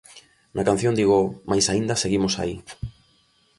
[0.55, 1.19] Na canción digo
[1.49, 2.55] "mais aínda seguimos aí".